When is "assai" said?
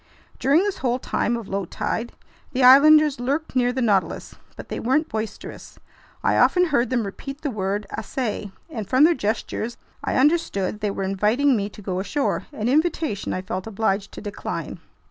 7.91-8.51